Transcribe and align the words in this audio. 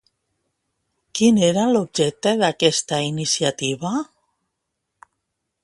Quin 1.19 1.37
era 1.49 1.65
l'objecte 1.73 2.33
d'aquesta 2.39 3.01
iniciativa? 3.11 3.93